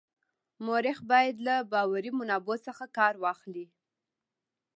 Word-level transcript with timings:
مورخ 0.65 0.97
باید 1.11 1.35
له 1.47 1.55
باوري 1.71 2.11
منابعو 2.19 2.55
څخه 2.67 2.83
کار 2.97 3.13
واخلي. 3.23 3.65